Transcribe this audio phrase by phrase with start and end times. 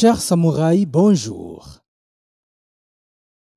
[0.00, 1.80] Chers samouraïs, bonjour.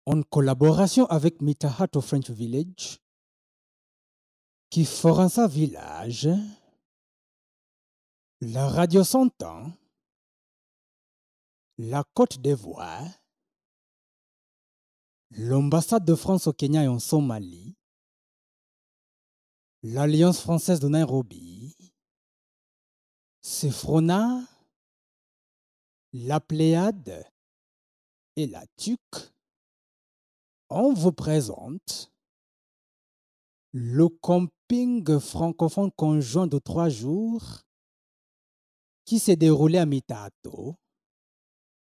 [0.07, 2.99] En collaboration avec Mitahato French Village,
[4.71, 6.29] Kiforansa Village,
[8.39, 9.71] la radio Santan,
[11.77, 13.05] la Côte d'Ivoire,
[15.37, 17.75] l'ambassade de France au Kenya et en Somalie,
[19.83, 21.77] l'Alliance française de Nairobi,
[23.41, 24.41] Sefrona,
[26.13, 27.25] la Pléiade
[28.35, 28.99] et la TUC,
[30.69, 32.11] on vous présente
[33.73, 37.61] le camping francophone conjoint de trois jours
[39.05, 40.75] qui s'est déroulé à Mitato,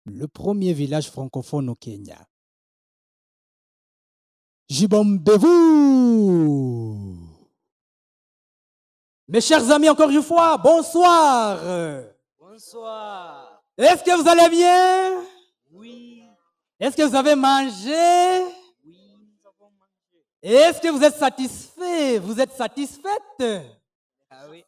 [0.04, 2.26] le premier village francophone au Kenya.
[4.68, 5.88] Jibombez-vous
[9.28, 11.60] Mes chers amis, encore une fois, bonsoir
[12.38, 13.57] Bonsoir.
[13.78, 15.24] Est-ce que vous allez bien?
[15.70, 16.24] Oui,
[16.80, 18.44] Est-ce que vous avez mangé?
[18.84, 20.24] Oui, nous avons mangé.
[20.42, 22.18] Est-ce que vous êtes satisfait?
[22.18, 23.44] Vous êtes satisfaite?
[24.30, 24.64] Ah oui.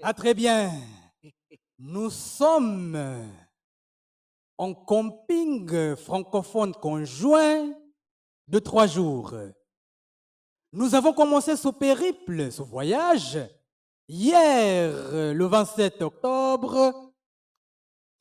[0.00, 0.70] Ah très bien.
[1.76, 2.96] Nous sommes
[4.56, 7.68] en camping francophone conjoint
[8.46, 9.34] de trois jours.
[10.72, 13.40] Nous avons commencé ce périple, ce voyage,
[14.06, 14.92] hier,
[15.34, 17.09] le 27 octobre.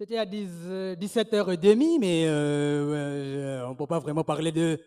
[0.01, 4.79] C'était à 10, euh, 17h30, mais euh, on ne peut pas vraiment parler de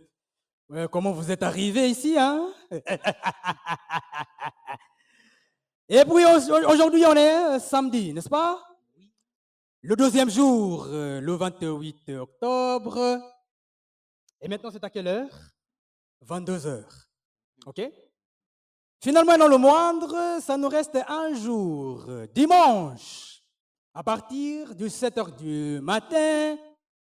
[0.71, 2.17] euh, comment vous êtes arrivé ici.
[2.19, 2.51] Hein?
[5.91, 8.59] Et puis au- aujourd'hui, on est euh, samedi, n'est-ce pas?
[9.83, 13.21] Le deuxième jour, le 28 octobre.
[14.41, 15.29] Et maintenant, c'est à quelle heure?
[16.23, 17.07] 22 heures.
[17.67, 17.83] OK?
[19.03, 23.32] Finalement, dans le moindre, ça nous reste un jour, dimanche,
[23.95, 26.57] à partir de 7 heures du matin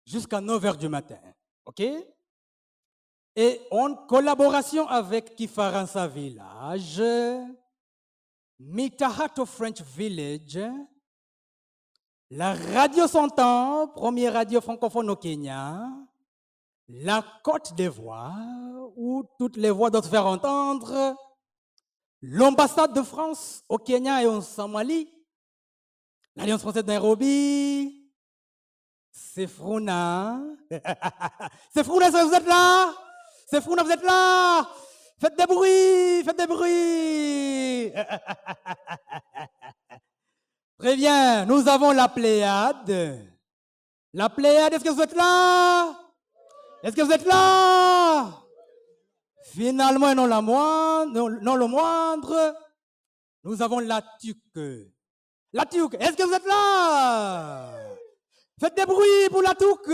[0.06, 1.20] jusqu'à 9 heures du matin.
[1.66, 1.82] OK?
[3.36, 7.02] Et en collaboration avec Kifaransa Village,
[8.60, 10.60] Mitahato French Village,
[12.30, 15.90] la Radio Santan, première radio francophone au Kenya,
[16.88, 21.16] la Côte d'Ivoire, où toutes les voix doivent se faire entendre,
[22.22, 25.11] l'ambassade de France au Kenya et en Somalie,
[26.36, 28.02] l'Alliance française de Nairobi,
[29.12, 30.40] Sefrona.
[31.74, 32.94] Sefrona, est-ce que vous êtes là?
[33.50, 34.70] Sefrona, vous êtes là?
[35.20, 37.92] Faites des bruits, faites des bruits.
[40.80, 43.28] Très bien, nous avons la Pléiade.
[44.14, 45.96] La Pléiade, est-ce que vous êtes là?
[46.82, 48.32] Est-ce que vous êtes là?
[49.54, 52.56] Finalement, non, la moindre, non, non le moindre,
[53.44, 54.92] nous avons la tuque.
[55.54, 57.74] La est-ce que vous êtes là?
[58.60, 59.90] Faites des bruits pour la tuque.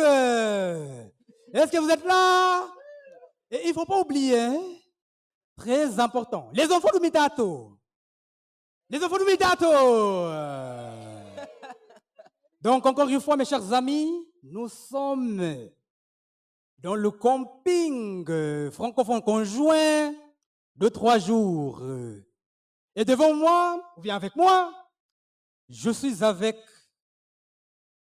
[1.53, 2.67] Est-ce que vous êtes là?
[3.49, 4.61] Et il ne faut pas oublier, hein,
[5.55, 7.77] très important, les enfants de Mitato.
[8.89, 9.71] Les enfants de Mitato.
[12.61, 14.11] Donc, encore une fois, mes chers amis,
[14.43, 15.69] nous sommes
[16.79, 20.13] dans le camping francophone conjoint
[20.75, 21.81] de trois jours.
[22.95, 24.71] Et devant moi, ou bien avec moi,
[25.69, 26.57] je suis avec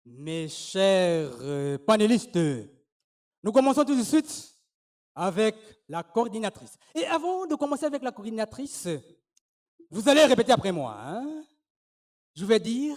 [0.04, 2.38] mes chers euh, panélistes.
[3.43, 4.54] Nous commençons tout de suite
[5.15, 5.56] avec
[5.88, 6.76] la coordinatrice.
[6.94, 8.88] Et avant de commencer avec la coordinatrice,
[9.91, 10.97] vous allez répéter après moi.
[10.99, 11.44] hein.
[12.34, 12.97] Je vais dire,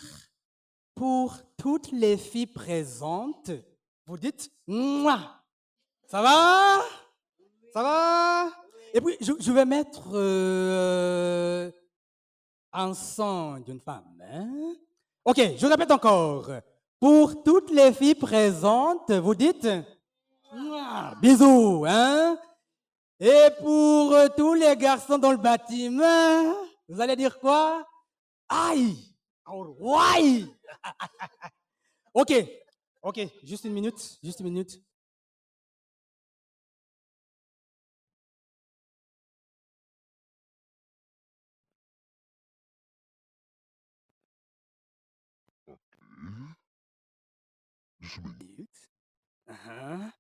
[0.96, 3.52] pour toutes les filles présentes,
[4.06, 5.44] vous dites Mouah
[6.06, 6.82] Ça va?
[7.74, 8.52] Ça va?
[8.94, 11.33] Et puis, je, je vais mettre euh,
[12.74, 14.22] un sang d'une femme.
[14.22, 14.74] hein?
[15.24, 16.50] Ok, je répète encore.
[17.00, 19.68] Pour toutes les filles présentes, vous dites
[20.54, 22.38] Mouah Bisous, hein?
[23.20, 26.54] Et pour tous les garçons dans le bâtiment,
[26.88, 27.86] vous allez dire quoi?
[28.50, 28.98] Aïe
[29.46, 30.48] Aïe
[32.14, 32.34] Ok,
[33.02, 34.82] ok, juste une minute, juste une minute.
[49.48, 50.12] Uh-huh.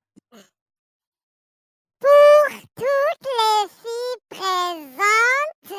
[2.75, 5.73] toutes les filles présentes.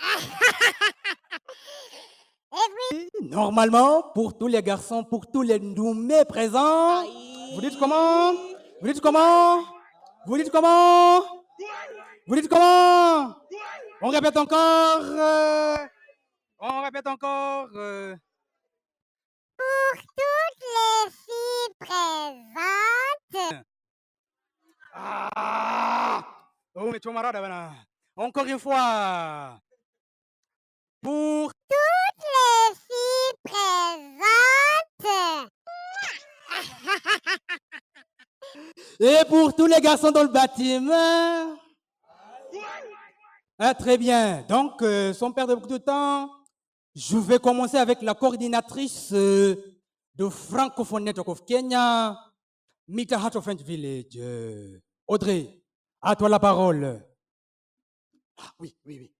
[2.52, 2.56] Et
[2.90, 7.04] puis, Normalement, pour tous les garçons, pour tous les nommés présents,
[7.54, 8.32] vous dites comment?
[8.80, 9.64] Vous dites comment?
[10.26, 11.20] Vous dites comment?
[12.26, 13.36] Vous dites comment?
[14.00, 15.02] On répète encore.
[15.02, 15.76] euh,
[16.58, 17.68] on répète encore.
[17.74, 18.14] euh,
[19.56, 23.64] Pour toutes les filles présentes,
[24.94, 26.22] Ah
[28.16, 29.58] Encore une fois.
[31.02, 34.24] Pour toutes les filles présentes,
[39.00, 41.56] Et pour tous les garçons dans le bâtiment.
[43.58, 44.42] Ah, très bien.
[44.48, 46.30] Donc, euh, sans perdre beaucoup de temps,
[46.94, 49.56] je vais commencer avec la coordinatrice euh,
[50.14, 52.16] de Francophone Network of Kenya,
[52.88, 54.18] Mita Heart of French Village.
[55.06, 55.63] Audrey,
[56.04, 57.02] à toi la parole.
[58.36, 59.12] Ah, oui, oui, oui.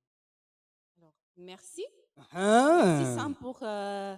[0.99, 1.85] Alors, merci.
[2.33, 4.15] Ah, Merci Sam pour euh,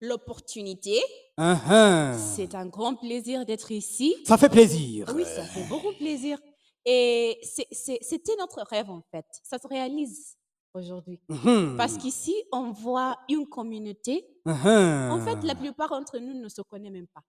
[0.00, 1.00] l'opportunité.
[1.36, 2.16] ah, ah.
[2.18, 4.16] C'est un grand plaisir d'être ici.
[4.26, 5.12] Ça fait plaisir.
[5.14, 6.38] Oui, ça fait beaucoup plaisir.
[6.84, 9.26] Et c'était notre rêve en fait.
[9.42, 10.36] Ça se réalise
[10.74, 11.20] aujourd'hui.
[11.28, 11.76] Mhm.
[11.76, 14.26] Parce qu'ici, on voit une communauté.
[14.44, 17.22] En fait, la plupart d'entre nous ne se connaissent même pas.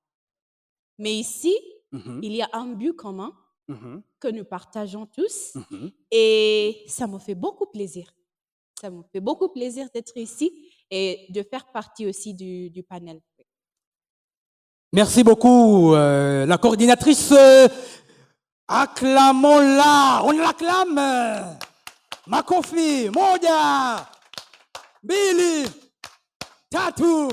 [0.98, 1.56] Mais ici,
[2.22, 3.31] il y a un but commun
[3.68, 5.54] mhm, que nous partageons tous.
[5.72, 5.92] mhm.
[6.12, 8.14] Et ça me fait beaucoup plaisir.
[8.80, 13.22] Ça me fait beaucoup plaisir d'être ici et de faire partie aussi du, du panel.
[14.94, 17.32] Merci beaucoup, euh, la coordinatrice.
[17.32, 17.68] euh,
[18.68, 21.58] Acclamons-la, on l'acclame.
[22.28, 24.10] Makofi, Modia,
[25.04, 25.66] Billy,
[26.70, 27.30] Tatou.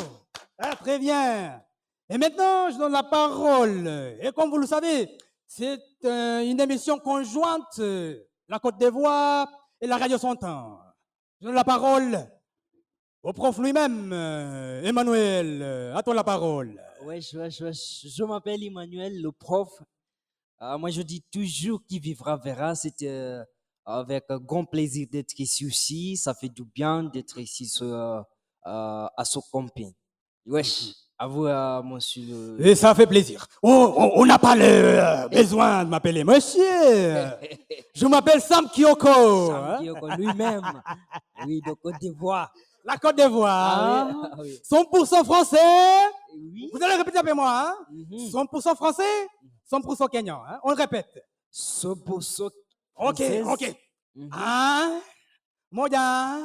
[0.83, 1.63] Très bien.
[2.11, 3.87] Et maintenant, je donne la parole.
[4.21, 5.09] Et comme vous le savez,
[5.55, 8.19] c'est euh, une émission conjointe, euh,
[8.49, 9.47] la Côte d'Ivoire
[9.83, 10.81] et la Radio Sontan.
[11.41, 12.27] Je donne la parole
[13.23, 15.63] au prof lui-même, euh, Emmanuel.
[15.95, 16.83] À toi la parole.
[17.05, 18.07] Wesh, wesh, wesh.
[18.07, 19.69] Je m'appelle Emmanuel, le prof.
[20.63, 22.75] Euh, moi, je dis toujours qui vivra verra.
[22.75, 23.45] C'était euh,
[23.85, 26.17] avec un grand plaisir d'être ici aussi.
[26.17, 28.23] Ça fait du bien d'être ici euh,
[28.65, 29.93] à ce camping.
[30.47, 32.57] Wesh, à vous, euh, monsieur.
[32.59, 33.47] Et ça fait plaisir.
[33.63, 36.63] Oh, on- on n'a pas le euh, besoin de m'appeler monsieur.
[37.95, 39.07] Je m'appelle Sam Kyoko.
[39.53, 40.63] Sam hein, Kyoko lui-même.
[41.47, 42.53] Oui, de Côte d'Ivoire.
[42.85, 43.79] La Côte d'Ivoire.
[43.79, 44.61] Ah oui, ah oui.
[44.69, 45.57] 100% français.
[46.37, 46.69] Oui.
[46.73, 47.51] Vous allez répéter après moi.
[47.69, 47.75] Hein?
[47.91, 48.29] Mhm.
[48.31, 49.29] 100% français,
[49.71, 50.41] 100% kenyan.
[50.49, 50.59] Hein?
[50.65, 51.25] On le répète.
[51.51, 52.53] Ce pour ce Ok,
[52.97, 53.47] française.
[53.47, 53.75] ok.
[54.17, 54.31] Mhm.
[54.33, 55.01] Un,
[55.71, 56.39] moja,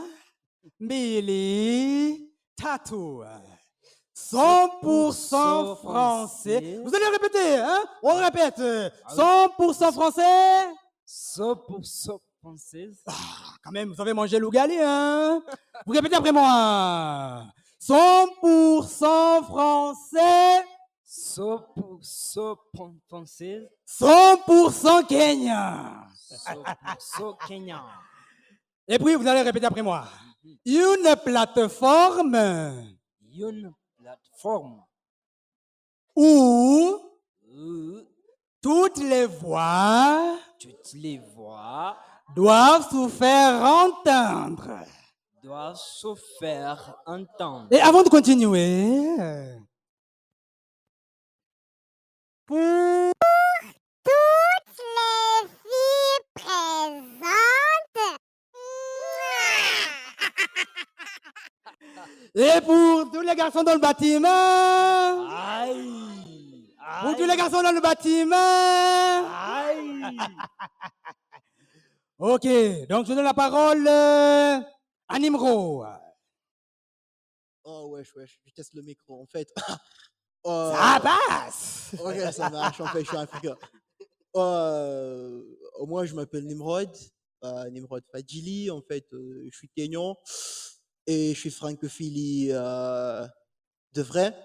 [0.80, 3.24] mbili, tatu.
[4.18, 6.80] 100% français.
[6.84, 7.84] Vous allez répéter, hein?
[8.04, 8.60] On répète.
[8.60, 10.66] 100% français?
[11.06, 12.12] Ce pour ce
[12.42, 13.04] française.
[13.64, 15.42] Quand même, vous avez mangé l'ougali, hein?
[15.86, 17.46] Vous répétez après moi.
[17.82, 20.66] 100% français,
[21.06, 21.42] Ce
[21.76, 23.68] pour ce pon- française.
[23.88, 26.04] 100% kenyan.
[26.20, 26.66] Ce pour
[27.00, 27.82] ce kenyan.
[28.88, 30.06] Et puis, vous allez répéter après moi.
[30.66, 32.36] Une plateforme
[33.34, 33.72] Une
[34.08, 34.82] plateforme
[36.16, 36.98] où
[37.44, 38.00] où
[38.62, 41.98] toutes les voix toutes les voix
[42.34, 44.86] doivent se faire entendre.
[45.44, 47.68] doivent se faire entendre.
[47.72, 49.18] Et avant de continuer,
[52.46, 53.12] pour
[54.04, 57.28] toutes les filles présentes,
[62.36, 64.28] Et pour tous les garçons dans le bâtiment,
[65.30, 66.74] Aïe!
[67.02, 68.36] pour tous les garçons dans le bâtiment.
[68.36, 70.18] Aïe!
[72.20, 72.44] Ok,
[72.90, 74.60] donc je donne la parole euh,
[75.08, 75.86] à Nimro.
[77.64, 79.48] Oh wesh wesh, je teste le micro en fait.
[80.46, 81.92] Euh, Ça passe.
[82.00, 83.58] ok, ça marche, en fait, je suis africain.
[84.38, 85.42] Euh,
[85.86, 86.90] moi, je m'appelle Nimrod,
[87.44, 90.16] euh, Nimrod Fadjili, en fait, euh, je suis kenyan
[91.08, 93.26] et je suis francophilie euh,
[93.94, 94.36] de vrai.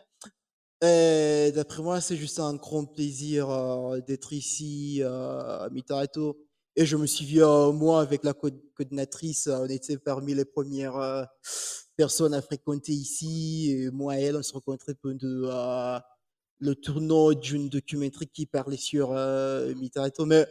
[0.82, 6.38] Et d'après moi, c'est juste un grand plaisir euh, d'être ici euh, à Mitarato.
[6.76, 11.24] Et je me souviens, moi, avec la co- coordinatrice, on était parmi les premières euh,
[11.96, 13.70] personnes à fréquenter ici.
[13.72, 15.98] Et moi et elle, on se rencontrait pendant euh,
[16.62, 19.74] le tournoi d'une documentaire qui parlait sur euh.
[20.26, 20.46] Mais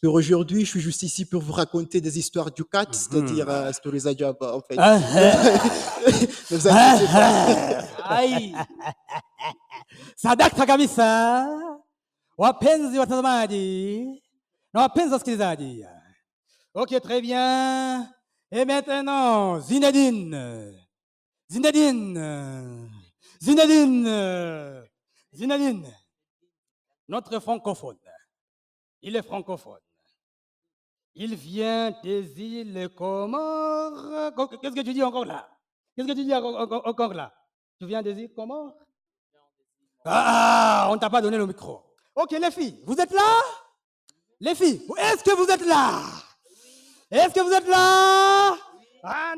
[0.00, 3.72] pour aujourd'hui, je suis juste ici pour vous raconter des histoires du CAT, c'est-à-dire euh,
[3.72, 4.76] Stories Ajab, en fait.
[4.78, 6.12] Ah, Ne
[6.56, 7.84] vous inquiétez pas.
[8.04, 8.54] Aïe!
[10.16, 11.48] Sadakta kabisa.
[12.38, 14.22] Wapenzi watazamaji
[14.72, 15.84] na wapenzi wasikilizaji.
[16.74, 18.08] Ok, très bien.
[18.52, 20.72] Et maintenant, Zinedine.
[21.50, 22.88] Zinedine.
[23.42, 24.87] Zinedine.
[25.32, 25.92] Zinedine.
[27.08, 27.98] Notre francophone.
[29.02, 29.80] Il est francophone.
[31.14, 34.32] Il vient des îles Comores.
[34.60, 35.48] Qu'est-ce que tu dis encore là?
[35.96, 37.32] Qu'est-ce que tu dis encore- là?
[37.78, 38.72] Tu viens de dire comment
[40.04, 41.82] Ah, on ne t'a pas donné le micro.
[42.14, 43.40] Ok, les filles, vous êtes là?
[44.40, 46.00] Les filles, est-ce que vous êtes là?
[47.10, 48.56] Est-ce que vous êtes là?
[49.02, 49.34] Ah,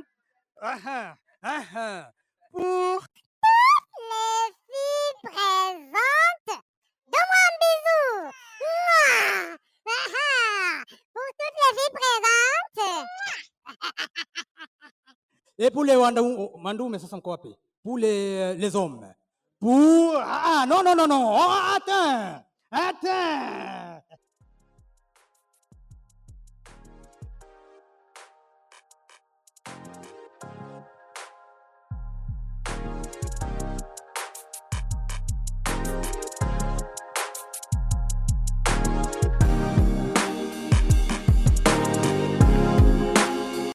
[0.61, 2.11] ah, ah, ah, ah.
[2.53, 3.01] Pour
[4.11, 6.63] Les filles présentes,
[7.07, 8.33] donne-moi un bisou.
[8.61, 9.57] Mouah.
[9.87, 10.85] Ah, ah.
[11.93, 13.07] Présentes,
[15.59, 17.39] Et pour les Wandou, Mandou, mais ça sont quoi
[17.83, 19.07] Pour les, les hommes.
[19.59, 20.15] Pour.
[20.17, 21.37] Ah, non, non, non, non.
[21.37, 22.45] Oh, attends.
[22.71, 23.70] Attends.